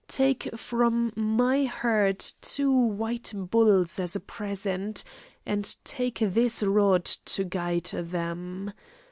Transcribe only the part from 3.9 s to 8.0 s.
as a present, and take this rod to guide